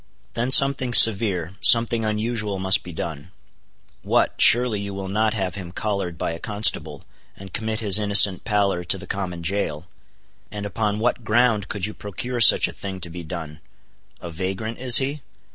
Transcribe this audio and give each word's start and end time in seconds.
Then 0.33 0.49
something 0.49 0.95
severe, 0.95 1.51
something 1.61 2.03
unusual 2.05 2.57
must 2.57 2.81
be 2.81 2.91
done. 2.91 3.29
What! 4.01 4.33
surely 4.39 4.79
you 4.81 4.95
will 4.95 5.07
not 5.09 5.35
have 5.35 5.53
him 5.53 5.71
collared 5.71 6.17
by 6.17 6.31
a 6.31 6.39
constable, 6.39 7.05
and 7.37 7.53
commit 7.53 7.81
his 7.81 7.99
innocent 7.99 8.43
pallor 8.43 8.83
to 8.83 8.97
the 8.97 9.05
common 9.05 9.43
jail? 9.43 9.85
And 10.49 10.65
upon 10.65 10.97
what 10.97 11.23
ground 11.23 11.67
could 11.69 11.85
you 11.85 11.93
procure 11.93 12.41
such 12.41 12.67
a 12.67 12.73
thing 12.73 12.99
to 13.01 13.11
be 13.11 13.21
done?—a 13.21 14.31
vagrant, 14.31 14.79
is 14.79 14.97
he? 14.97 15.21